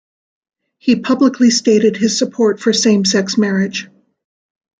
He 0.79 0.95
publicly 0.95 1.51
stated 1.51 1.95
his 1.95 2.17
support 2.17 2.59
for 2.59 2.73
same-sex 2.73 3.37
marriage. 3.37 3.87